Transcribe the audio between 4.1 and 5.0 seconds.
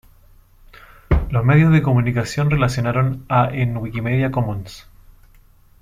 Commons